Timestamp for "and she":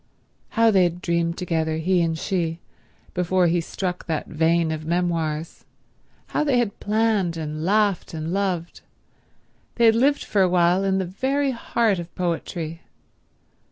2.01-2.57